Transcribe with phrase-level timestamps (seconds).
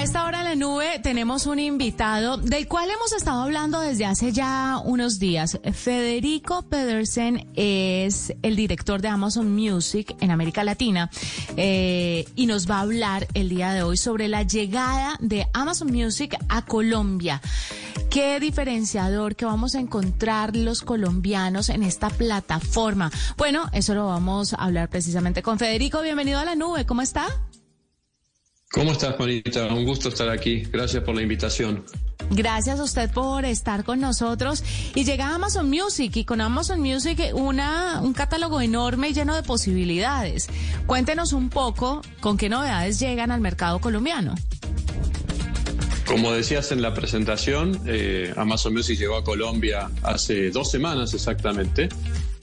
[0.00, 4.06] A esta hora en la nube tenemos un invitado del cual hemos estado hablando desde
[4.06, 5.60] hace ya unos días.
[5.74, 11.10] Federico Pedersen es el director de Amazon Music en América Latina
[11.58, 15.92] eh, y nos va a hablar el día de hoy sobre la llegada de Amazon
[15.92, 17.42] Music a Colombia.
[18.08, 23.12] ¿Qué diferenciador que vamos a encontrar los colombianos en esta plataforma?
[23.36, 26.00] Bueno, eso lo vamos a hablar precisamente con Federico.
[26.00, 26.86] Bienvenido a la nube.
[26.86, 27.26] ¿Cómo está?
[28.72, 29.66] ¿Cómo estás, Juanita?
[29.66, 30.62] Un gusto estar aquí.
[30.70, 31.84] Gracias por la invitación.
[32.30, 34.62] Gracias a usted por estar con nosotros.
[34.94, 39.42] Y llega Amazon Music y con Amazon Music una, un catálogo enorme y lleno de
[39.42, 40.48] posibilidades.
[40.86, 44.36] Cuéntenos un poco con qué novedades llegan al mercado colombiano.
[46.06, 51.88] Como decías en la presentación, eh, Amazon Music llegó a Colombia hace dos semanas exactamente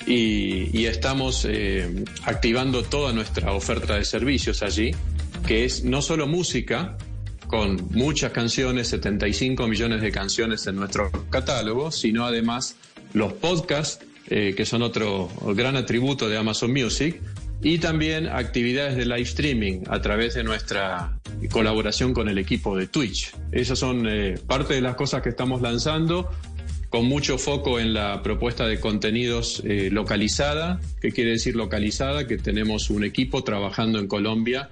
[0.05, 4.91] y, estamos eh, activando toda nuestra oferta de servicios allí
[5.45, 6.97] que es no solo música,
[7.47, 12.75] con muchas canciones, 75 millones de canciones en nuestro catálogo, sino además
[13.13, 17.21] los podcasts, eh, que son otro gran atributo de Amazon Music,
[17.61, 21.17] y también actividades de live streaming a través de nuestra
[21.51, 23.33] colaboración con el equipo de Twitch.
[23.51, 26.29] Esas son eh, parte de las cosas que estamos lanzando
[26.89, 30.79] con mucho foco en la propuesta de contenidos eh, localizada.
[31.01, 32.27] ¿Qué quiere decir localizada?
[32.27, 34.69] Que tenemos un equipo trabajando en Colombia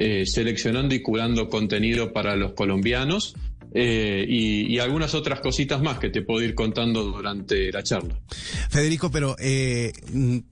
[0.00, 3.34] eh, seleccionando y curando contenido para los colombianos.
[3.74, 8.18] Eh, y, algunas otras cositas más que te puedo ir contando durante la charla.
[8.70, 9.92] Federico, pero eh,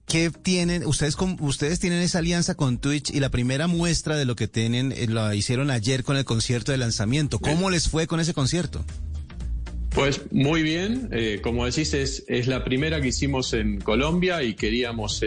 [0.05, 0.85] ¿qué tienen?
[0.85, 4.93] Ustedes ustedes tienen esa alianza con Twitch y la primera muestra de lo que tienen
[5.15, 7.39] la hicieron ayer con el concierto de lanzamiento.
[7.39, 8.85] ¿Cómo les fue con ese concierto?
[9.91, 11.09] Pues muy bien,
[11.43, 15.23] como decís, es, es, la primera que hicimos en Colombia y queríamos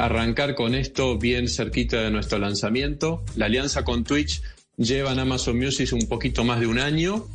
[0.00, 3.22] arrancar con esto bien cerquita de nuestro lanzamiento.
[3.36, 4.42] La alianza con Twitch
[4.76, 7.26] lleva en Amazon Music un poquito más de un año,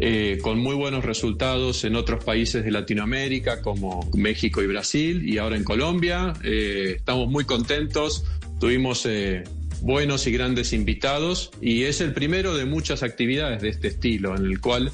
[0.00, 5.38] eh, con muy buenos resultados en otros países de Latinoamérica como México y Brasil y
[5.38, 6.32] ahora en Colombia.
[6.42, 8.24] Eh, estamos muy contentos,
[8.58, 9.44] tuvimos eh,
[9.80, 14.46] buenos y grandes invitados y es el primero de muchas actividades de este estilo en
[14.46, 14.90] el cual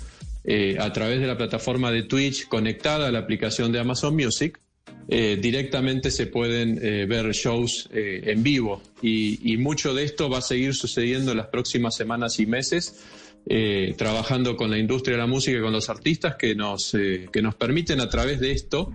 [0.81, 4.59] a través de la plataforma de Twitch conectada a la aplicación de Amazon Music,
[5.13, 10.39] eh, directamente se pueden eh, ver shows eh, en vivo y, mucho de esto va
[10.39, 13.05] a seguir sucediendo en las próximas semanas y meses.
[13.97, 17.55] trabajando con la industria de la música y con los artistas que nos, que nos
[17.57, 18.93] permiten a través de esto,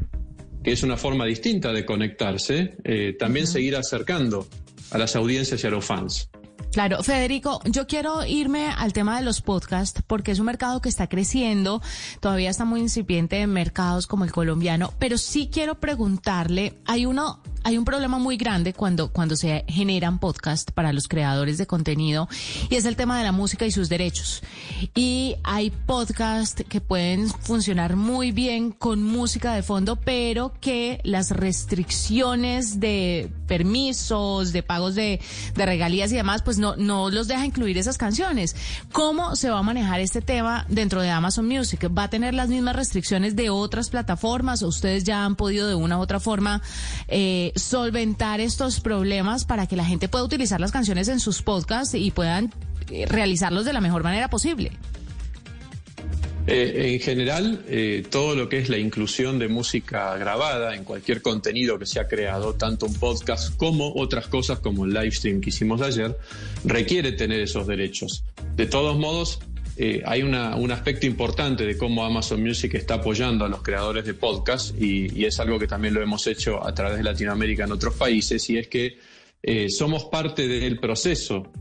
[0.63, 2.75] que es una forma distinta de conectarse,
[3.19, 4.47] también seguir acercando
[4.91, 6.29] a las audiencias y a los fans.
[6.75, 10.89] Claro, Federico, yo quiero irme al tema de los podcasts porque es un mercado que
[10.89, 11.81] está creciendo,
[12.19, 17.39] todavía está muy incipiente en mercados como el colombiano, pero sí quiero preguntarle, hay uno
[17.65, 22.29] hay un problema muy grande cuando, cuando se generan podcasts para los creadores de contenido
[22.69, 24.43] y es el tema de la música y sus derechos.
[24.93, 31.31] Y hay podcasts que pueden funcionar muy bien con música de fondo, pero que las
[31.31, 35.19] restricciones de permisos, de pagos de,
[35.55, 38.55] de regalías y demás, pues no, no los deja incluir esas canciones.
[38.91, 41.89] ¿Cómo se va a manejar este tema dentro de Amazon Music?
[41.97, 44.61] ¿Va a tener las mismas restricciones de otras plataformas?
[44.61, 46.61] ¿O ustedes ya han podido de una u otra forma
[47.07, 51.95] eh, solventar estos problemas para que la gente pueda utilizar las canciones en sus podcasts
[51.95, 52.53] y puedan
[52.91, 54.71] eh, realizarlos de la mejor manera posible?
[56.47, 61.23] Eh, en general, eh, todo lo que es la inclusión de música grabada en cualquier
[61.23, 65.41] contenido que se ha creado, tanto un podcast como otras cosas como el live stream
[65.41, 66.15] que hicimos ayer,
[66.63, 68.23] requiere tener esos derechos.
[68.55, 69.39] De todos modos,
[69.77, 74.13] eh, hay un aspecto importante de cómo Amazon Music está apoyando a los creadores de
[74.13, 77.95] podcast y, es algo que también lo hemos hecho a través de Latinoamérica en otros
[77.95, 78.97] países y es que
[79.43, 81.51] eh, somos parte del proceso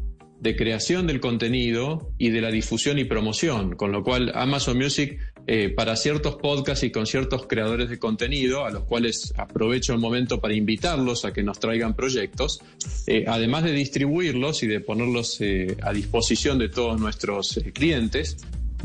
[0.40, 5.18] de creación del contenido y de la difusión y promoción, con lo cual Amazon Music
[5.46, 9.98] eh, para ciertos podcasts y con ciertos creadores de contenido, a los cuales aprovecho el
[9.98, 12.60] momento para invitarlos a que nos traigan proyectos,
[13.06, 18.38] eh, además de distribuirlos y de ponerlos eh, a disposición de todos nuestros clientes,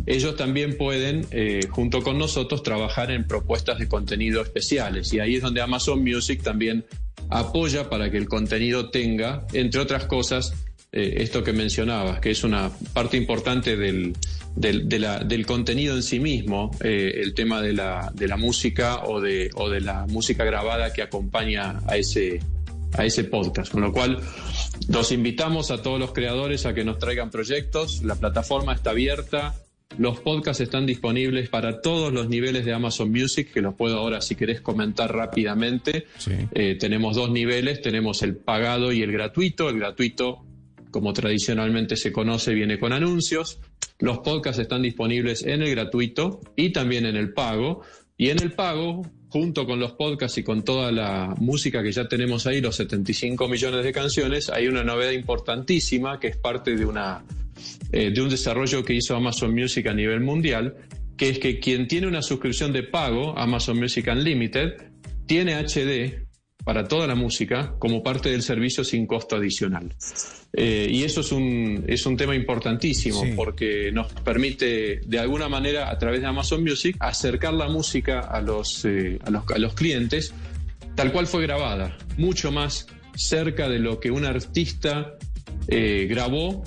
[0.05, 1.25] ellos también pueden,
[1.71, 5.11] junto con nosotros, trabajar en propuestas de contenido especiales.
[5.13, 6.85] Y ahí es donde Amazon Music también
[7.29, 10.53] apoya para que el contenido tenga, entre otras cosas,
[10.91, 14.15] eh, esto que mencionabas, que es una parte importante del,
[14.55, 19.49] del, contenido en sí mismo, eh, el tema de la, de la música o de,
[19.55, 22.39] o de la música grabada que acompaña a ese,
[22.97, 23.71] a ese podcast.
[23.71, 24.19] Con lo cual,
[24.87, 28.03] los invitamos a todos los creadores a que nos traigan proyectos.
[28.03, 29.55] La plataforma está abierta.
[29.97, 34.21] Los podcasts están disponibles para todos los niveles de Amazon Music, que los puedo ahora,
[34.21, 36.05] si querés, comentar rápidamente.
[36.53, 39.69] Eh, tenemos dos niveles, tenemos el pagado y el gratuito.
[39.69, 40.45] El gratuito
[40.91, 43.59] como tradicionalmente se conoce, viene con anuncios.
[43.99, 47.81] Los podcasts están disponibles en el gratuito y también en el pago.
[48.17, 52.07] Y en el pago, junto con los podcasts y con toda la música que ya
[52.07, 56.85] tenemos ahí, los 75 millones de canciones, hay una novedad importantísima que es parte de,
[56.85, 57.23] una,
[57.91, 60.75] eh, de un desarrollo que hizo Amazon Music a nivel mundial,
[61.15, 64.73] que es que quien tiene una suscripción de pago, Amazon Music Unlimited,
[65.25, 66.28] tiene HD
[66.63, 69.93] para toda la música como parte del servicio sin costo adicional.
[70.53, 75.89] Eh, y eso es un, es un tema importantísimo porque nos permite de alguna manera
[75.89, 79.73] a través de Amazon Music acercar la música a los, eh, a los, a los
[79.73, 80.33] clientes
[80.95, 85.13] tal cual fue grabada, mucho más cerca de lo que un artista
[85.67, 86.63] eh, grabó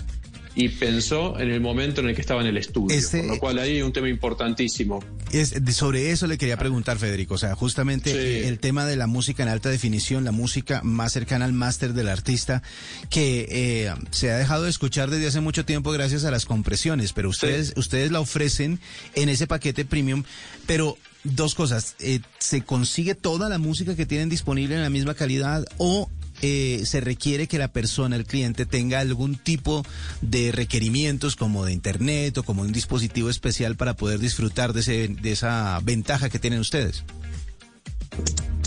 [0.55, 2.97] y pensó en el momento en el que estaba en el estudio.
[2.97, 5.03] Este, lo cual ahí hay un tema importantísimo.
[5.33, 7.35] Es, sobre eso le quería preguntar, Federico.
[7.35, 11.47] O sea, justamente el tema de la música en alta definición, la música más cercana
[11.47, 12.63] al máster del artista,
[13.09, 17.13] que eh, se ha dejado de escuchar desde hace mucho tiempo gracias a las compresiones,
[17.13, 18.79] pero ustedes, ustedes la ofrecen
[19.15, 20.25] en ese paquete premium,
[20.67, 25.15] pero dos cosas, eh, ¿se consigue toda la música que tienen disponible en la misma
[25.15, 26.11] calidad o
[26.43, 29.85] eh, se requiere que la persona, el cliente, tenga algún tipo
[30.21, 35.09] de requerimientos como de internet o como un dispositivo especial para poder disfrutar de, ese,
[35.09, 37.05] de esa ventaja que tienen ustedes?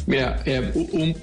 [0.08, 0.72] Mira, eh,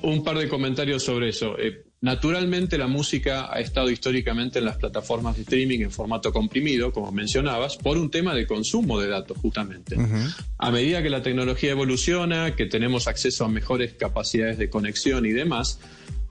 [0.03, 1.57] un, par de comentarios sobre eso.
[1.59, 6.93] Eh, naturalmente la música ha estado históricamente en las plataformas de streaming en formato comprimido,
[6.93, 9.97] como mencionabas, por un tema de consumo de datos, justamente.
[10.59, 15.31] A medida que la tecnología evoluciona, que tenemos acceso a mejores capacidades de conexión y
[15.31, 15.79] demás,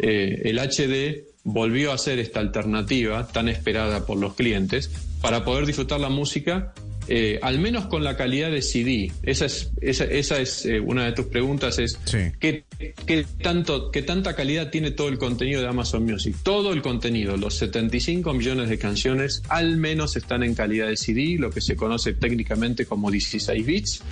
[0.01, 4.89] eh, el HD volvió a ser esta alternativa tan esperada por los clientes
[5.21, 6.73] para poder disfrutar la música,
[7.07, 9.11] eh, al menos con la calidad de CD.
[9.23, 11.99] Esa es, esa, es eh, una de tus preguntas, es
[12.39, 12.63] ¿qué,
[13.41, 16.35] tanto, ¿qué tanta calidad tiene todo el contenido de Amazon Music?
[16.41, 21.37] Todo el contenido, los 75 millones de canciones, al menos están en calidad de CD,
[21.37, 24.03] lo que se conoce técnicamente como 16 bits.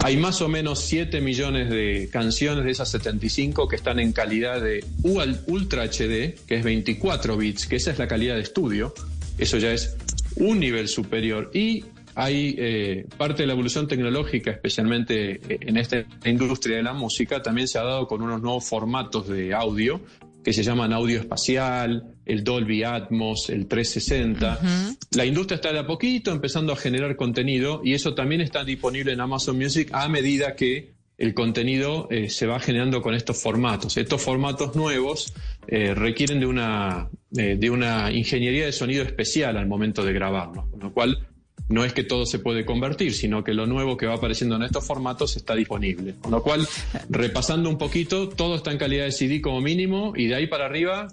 [0.00, 4.60] Hay más o menos 7 millones de canciones de esas 75 que están en calidad
[4.60, 8.94] de Ultra HD, que es 24 bits, que esa es la calidad de estudio.
[9.38, 9.96] Eso ya es
[10.36, 11.50] un nivel superior.
[11.52, 11.84] Y
[12.14, 17.42] hay eh, parte de la evolución tecnológica, especialmente eh, en esta industria de la música,
[17.42, 20.00] también se ha dado con unos nuevos formatos de audio
[20.48, 24.96] que se llaman audio espacial, el Dolby Atmos, el 360.
[25.14, 29.12] La industria está de a poquito empezando a generar contenido y eso también está disponible
[29.12, 33.98] en Amazon Music a medida que el contenido eh, se va generando con estos formatos.
[33.98, 35.34] Estos formatos nuevos
[35.66, 40.64] eh, requieren de una, eh, de una ingeniería de sonido especial al momento de grabarlos,
[40.70, 41.27] con lo cual
[41.68, 44.62] no es que todo se puede convertir, sino que lo nuevo que va apareciendo en
[44.62, 46.14] estos formatos está disponible.
[46.20, 46.66] Con lo cual,
[47.08, 50.66] repasando un poquito, todo está en calidad de CD como mínimo y de ahí para
[50.66, 51.08] arriba,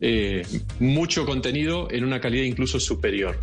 [0.00, 0.46] eh,
[0.80, 3.38] mucho contenido en una calidad incluso superior.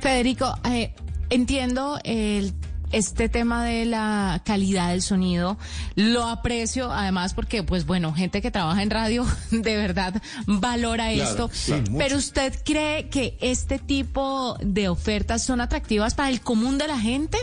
[0.00, 0.92] Federico, eh,
[1.30, 2.52] entiendo el
[2.92, 5.58] este tema de la calidad del sonido
[5.96, 11.50] lo aprecio además porque pues bueno gente que trabaja en radio de verdad valora esto.
[11.98, 16.98] pero usted cree que este tipo de ofertas son atractivas para el común de la
[16.98, 17.38] gente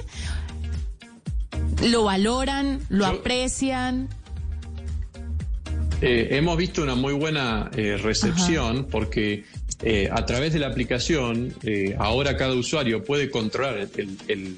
[1.84, 4.10] lo valoran lo aprecian
[6.02, 9.44] eh, hemos visto una muy buena eh, recepción porque
[9.84, 11.54] eh, a través de la aplicación
[12.00, 14.57] ahora cada usuario puede controlar el, el,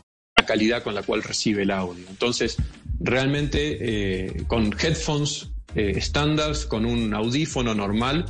[0.41, 2.03] La calidad con la cual recibe el audio.
[2.09, 2.57] Entonces,
[2.99, 8.25] realmente eh, con headphones eh, estándares, con un audífono normal,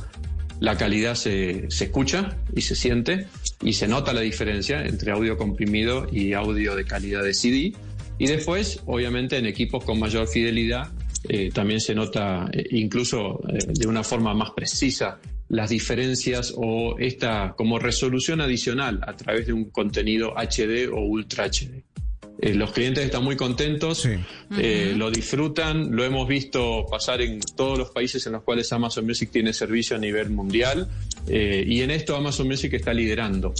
[0.60, 3.28] la calidad se, se, escucha y se siente
[3.62, 7.72] y se nota la diferencia entre audio comprimido y audio de calidad de CD.
[8.18, 10.90] Y después, obviamente, en equipos con mayor fidelidad,
[11.28, 16.98] eh, también se nota eh, incluso eh, de una forma más precisa las diferencias o
[16.98, 21.84] esta como resolución adicional a través de un contenido HD o Ultra HD.
[22.44, 24.04] Eh, los clientes están muy contentos,
[24.58, 29.06] eh, lo disfrutan, lo hemos visto pasar en todos los países en los cuales Amazon
[29.06, 30.88] Music tiene servicio a nivel mundial
[31.28, 33.54] eh, y en esto Amazon Music está liderando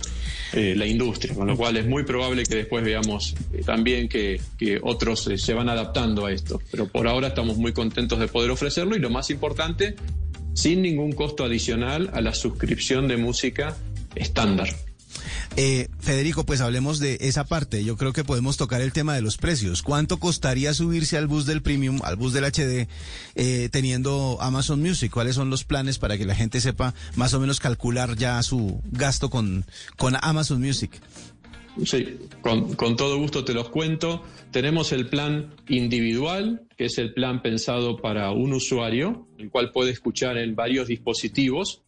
[0.52, 3.34] la industria, con lo cual es muy probable que después veamos
[3.64, 8.18] también que, que otros se van adaptando a esto, pero por ahora estamos muy contentos
[8.18, 9.94] de poder ofrecerlo y lo más importante
[10.54, 13.76] sin ningún costo adicional a la suscripción de música
[14.14, 14.68] estándar.
[15.56, 17.84] Eh, Federico, pues hablemos de esa parte.
[17.84, 19.82] Yo creo que podemos tocar el tema de los precios.
[19.82, 22.88] ¿Cuánto costaría subirse al bus del Premium, al bus del HD,
[23.34, 25.12] eh, teniendo Amazon Music?
[25.12, 28.80] ¿Cuáles son los planes para que la gente sepa más o menos calcular ya su
[28.90, 29.66] gasto con,
[29.98, 30.90] con Amazon Music?
[31.84, 34.22] Sí, con, con, todo gusto te los cuento.
[34.50, 39.90] Tenemos el plan individual, que es el plan pensado para un usuario, el cual puede
[39.90, 41.82] escuchar en varios dispositivos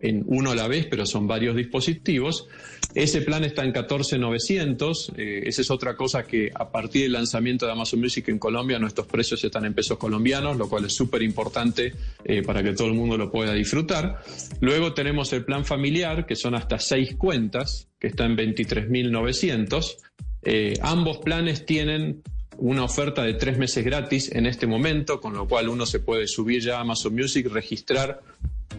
[0.00, 2.46] en uno a la vez, pero son varios dispositivos.
[2.94, 5.12] Ese plan está en 14.900.
[5.16, 8.78] Eh, esa es otra cosa que a partir del lanzamiento de Amazon Music en Colombia,
[8.78, 12.88] nuestros precios están en pesos colombianos, lo cual es súper importante eh, para que todo
[12.88, 14.22] el mundo lo pueda disfrutar.
[14.60, 19.96] Luego tenemos el plan familiar, que son hasta seis cuentas, que está en 23.900.
[20.42, 22.22] Eh, ambos planes tienen
[22.58, 26.26] una oferta de tres meses gratis en este momento, con lo cual uno se puede
[26.26, 28.20] subir ya a Amazon Music, registrar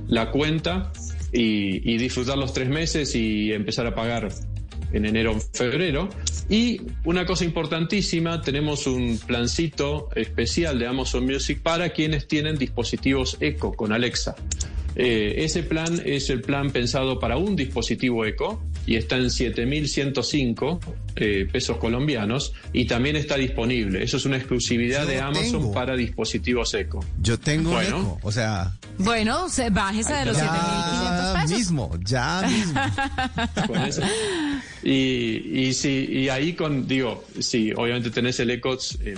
[0.08, 0.92] la cuenta
[1.32, 4.30] y, disfrutar los tres meses y empezar a pagar
[4.92, 6.10] en enero o febrero.
[6.50, 13.38] Y una cosa importantísima, tenemos un plancito especial de Amazon Music para quienes tienen dispositivos
[13.40, 14.36] Echo con Alexa.
[14.96, 20.80] Eh, ese plan es el plan pensado para un dispositivo Eco y está en 7.105
[21.16, 24.04] eh, pesos colombianos y también está disponible.
[24.04, 27.04] Eso es una exclusividad de Amazon para dispositivos Eco.
[27.22, 28.76] Yo tengo bueno, Eco, o sea...
[28.98, 31.58] Bueno, se, bájese de los 7.500 pesos.
[31.58, 32.82] mismo, ya mismo.
[34.84, 38.78] Y, y, sí, y ahí con, digo, sí, obviamente tenés el Eco...
[39.02, 39.16] Eh,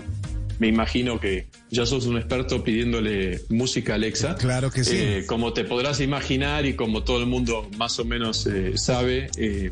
[0.60, 4.36] me imagino que ya sos un experto pidiéndole música a Alexa.
[4.36, 4.95] Claro que sí.
[4.98, 9.29] Eh, como te podrás imaginar y como todo el mundo más o menos eh, sabe,
[9.38, 9.72] eh,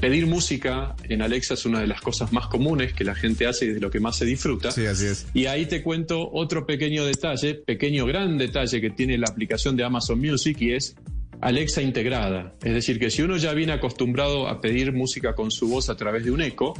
[0.00, 3.66] pedir música en Alexa es una de las cosas más comunes que la gente hace
[3.66, 4.70] y de lo que más se disfruta.
[4.70, 5.26] Sí, así es.
[5.34, 9.84] Y ahí te cuento otro pequeño detalle, pequeño gran detalle que tiene la aplicación de
[9.84, 10.96] Amazon Music y es
[11.40, 12.54] Alexa integrada.
[12.62, 15.96] Es decir, que si uno ya viene acostumbrado a pedir música con su voz a
[15.96, 16.74] través de un eco,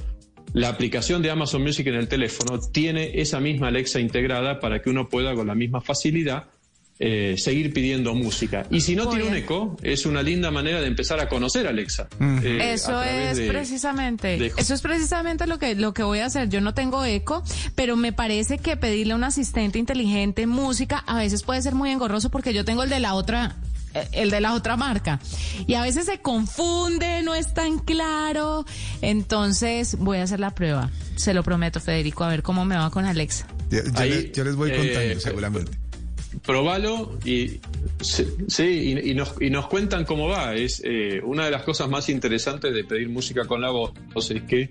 [0.57, 4.89] la aplicación de Amazon Music en el teléfono tiene esa misma Alexa integrada para que
[4.89, 6.45] uno pueda con la misma facilidad
[6.99, 8.67] eh, seguir pidiendo música.
[8.71, 11.71] Y si no tiene un eco, es una linda manera de empezar a conocer a
[11.71, 12.09] Alexa.
[12.19, 12.39] Mm.
[12.43, 16.49] Eh, eso es precisamente, eso es precisamente lo que, lo que voy a hacer.
[16.49, 17.43] Yo no tengo eco,
[17.75, 21.91] pero me parece que pedirle a un asistente inteligente música a veces puede ser muy
[21.91, 23.57] engorroso porque yo tengo el de la otra
[24.12, 25.21] el de la otra marca.
[25.67, 28.65] Y a veces se confunde, no es tan claro.
[29.03, 30.91] Entonces voy a hacer la prueba.
[31.17, 33.47] Se lo prometo, Federico, a ver cómo me va con Alexa.
[33.71, 33.81] Yo,
[34.45, 35.73] les, voy contando, eh, seguramente.
[36.45, 37.61] Probalo y
[38.00, 40.55] sí, y, nos, y nos cuentan cómo va.
[40.55, 43.93] Es eh, una de las cosas más interesantes de pedir música con la voz,
[44.31, 44.71] es que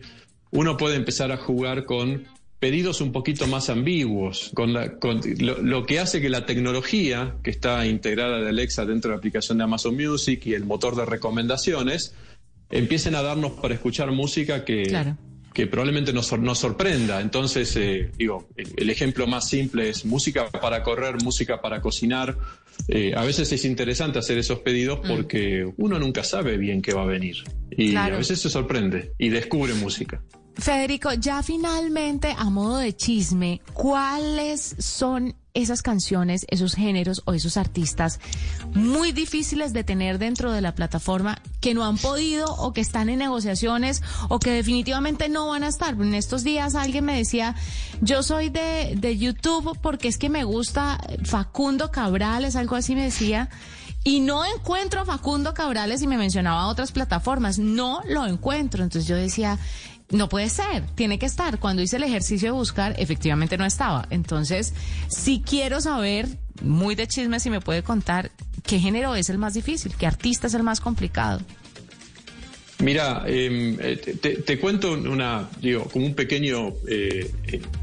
[0.51, 2.23] uno puede empezar a jugar con
[2.65, 8.41] pedidos un poquito más ambiguos, con, lo, que hace que la tecnología que está integrada
[8.41, 12.15] de Alexa dentro de la aplicación de Amazon Music y el motor de recomendaciones
[12.71, 15.13] empiecen a darnos para escuchar música que,
[15.53, 17.21] que probablemente nos, nos, sorprenda.
[17.21, 22.35] Entonces, eh, digo, el, ejemplo más simple es música para correr, música para cocinar.
[22.87, 25.07] Eh, a veces es interesante hacer esos pedidos mm.
[25.07, 29.29] porque uno nunca sabe bien qué va a venir y a veces se sorprende y
[29.29, 30.23] descubre música.
[30.57, 37.57] Federico, ya finalmente, a modo de chisme, ¿cuáles son esas canciones, esos géneros o esos
[37.57, 38.19] artistas
[38.73, 43.09] muy difíciles de tener dentro de la plataforma que no han podido o que están
[43.09, 45.93] en negociaciones o que definitivamente no van a estar?
[45.93, 47.55] En estos días alguien me decía,
[48.01, 53.03] yo soy de, de YouTube porque es que me gusta Facundo Cabrales, algo así me
[53.03, 53.49] decía.
[54.07, 57.57] Y no encuentro a Facundo Cabrales y me mencionaba otras plataformas.
[57.57, 58.83] No lo encuentro.
[58.83, 59.57] Entonces yo decía,
[60.09, 61.59] no puede ser, tiene que estar.
[61.59, 64.07] Cuando hice el ejercicio de buscar, efectivamente no estaba.
[64.09, 64.73] Entonces,
[65.07, 66.27] si quiero saber,
[66.61, 68.31] muy de chisme, si me puede contar
[68.63, 71.41] qué género es el más difícil, qué artista es el más complicado.
[72.79, 77.31] Mira, em, eh, te, cuento una, digo, como un pequeño eh,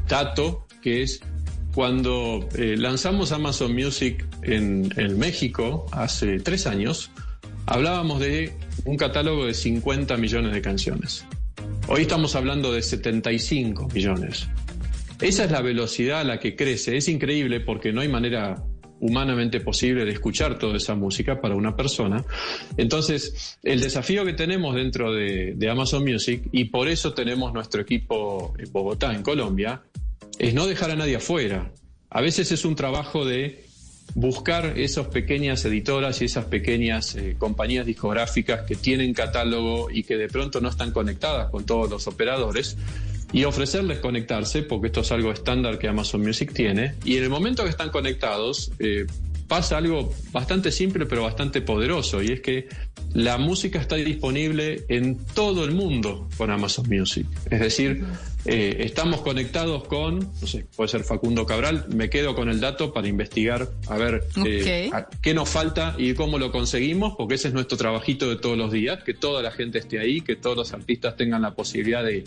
[0.07, 1.19] dato que es
[1.73, 7.09] cuando eh, lanzamos Amazon Music en, en México hace tres años,
[7.65, 8.53] hablábamos de
[8.85, 11.25] un catálogo de 50 millones de canciones.
[11.95, 14.49] Hoy estamos hablando de 75 millones.
[15.21, 16.97] Esa es la velocidad a la que crece.
[16.97, 18.63] Es increíble porque no hay manera
[18.99, 22.25] humanamente posible de escuchar toda esa música para una persona.
[22.77, 28.55] Entonces, el desafío que tenemos dentro de, Amazon Music, y por eso tenemos nuestro equipo
[28.57, 29.83] en Bogotá, en Colombia,
[30.39, 31.71] es no dejar a nadie afuera.
[32.09, 33.62] A veces es un trabajo de
[34.15, 40.17] buscar esas pequeñas editoras y esas pequeñas eh, compañías discográficas que tienen catálogo y que
[40.17, 42.77] de pronto no están conectadas con todos los operadores
[43.31, 47.29] y ofrecerles conectarse, porque esto es algo estándar que Amazon Music tiene, y en el
[47.29, 49.07] momento que están conectados, eh,
[49.47, 52.67] pasa algo bastante simple pero bastante poderoso y es que
[53.13, 57.27] la música está disponible en todo el mundo con Amazon Music.
[57.49, 58.03] Es decir,
[58.45, 62.91] eh, estamos conectados con, no sé, puede ser Facundo Cabral, me quedo con el dato
[62.91, 64.91] para investigar a ver eh,
[65.21, 68.71] qué nos falta y cómo lo conseguimos, porque ese es nuestro trabajito de todos los
[68.71, 72.25] días, que toda la gente esté ahí, que todos los artistas tengan la posibilidad de,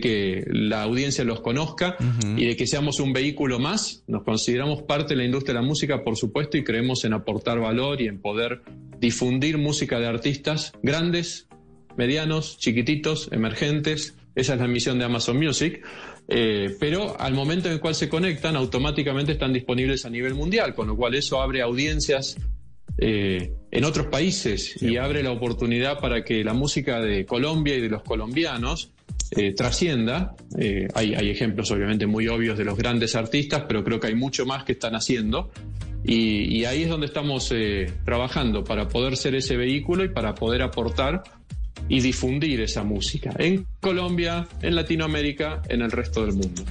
[0.00, 1.96] que la audiencia los conozca
[2.36, 4.02] y de que seamos un vehículo más.
[4.06, 7.60] Nos consideramos parte de la industria de la música, por supuesto, y creemos en aportar
[7.60, 8.62] valor y en poder
[8.98, 11.48] difundir música de artistas grandes,
[11.96, 14.16] medianos, chiquititos, emergentes.
[14.34, 15.84] Esa es la misión de Amazon Music.
[16.26, 20.74] Eh, pero al momento en el cual se conectan, automáticamente están disponibles a nivel mundial,
[20.74, 22.36] con lo cual eso abre audiencias
[22.96, 27.80] eh, en otros países y abre la oportunidad para que la música de Colombia y
[27.80, 28.92] de los colombianos
[29.32, 30.34] eh, trascienda.
[30.94, 34.46] hay, hay ejemplos obviamente muy obvios de los grandes artistas, pero creo que hay mucho
[34.46, 35.50] más que están haciendo.
[36.06, 40.62] Y, ahí es donde estamos eh, trabajando para poder ser ese vehículo y para poder
[40.62, 41.22] aportar
[41.88, 46.62] y difundir esa música en Colombia, en Latinoamérica, en el resto del mundo.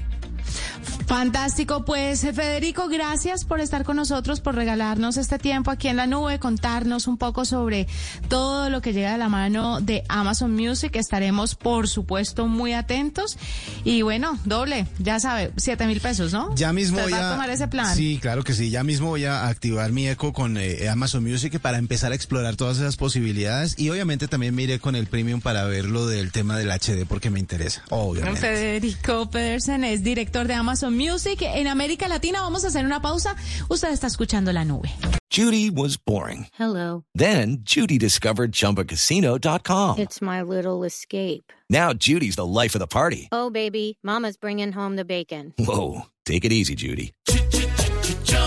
[1.13, 6.07] Fantástico, pues Federico, gracias por estar con nosotros, por regalarnos este tiempo aquí en la
[6.07, 7.87] nube, contarnos un poco sobre
[8.29, 10.95] todo lo que llega de la mano de Amazon Music.
[10.95, 13.37] Estaremos, por supuesto, muy atentos.
[13.83, 16.53] Y bueno, doble, ya sabe, siete mil pesos, ¿no?
[16.55, 17.95] Ya mismo voy a, tomar ese plan.
[17.95, 18.71] Sí, claro que sí.
[18.71, 22.55] Ya mismo voy a activar mi eco con eh, Amazon Music para empezar a explorar
[22.55, 23.77] todas esas posibilidades.
[23.77, 27.05] Y obviamente también me iré con el premium para ver lo del tema del HD
[27.07, 28.41] porque me interesa, obviamente.
[28.41, 32.41] Federico Pedersen es director de Amazon Music en América Latina.
[32.41, 33.35] Vamos a hacer una pausa.
[33.69, 34.89] Usted está escuchando la nube.
[35.29, 36.47] Judy was boring.
[36.59, 37.03] Hello.
[37.15, 39.97] Then Judy discovered chumbacasino.com.
[39.99, 41.51] It's my little escape.
[41.69, 43.29] Now Judy's the life of the party.
[43.31, 45.53] Oh, baby, Mama's bringing home the bacon.
[45.57, 46.03] Whoa.
[46.25, 47.13] Take it easy, Judy.